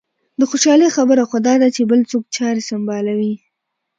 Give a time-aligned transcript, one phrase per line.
[0.39, 3.33] د خوشالۍ خبره خو دا ده چې بل څوک چارې سنبالوي.